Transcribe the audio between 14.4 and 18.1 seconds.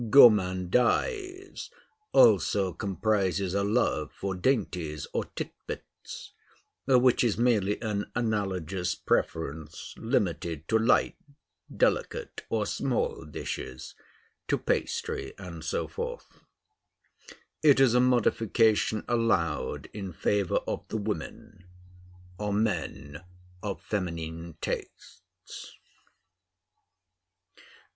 to pastry, and so forth. It is a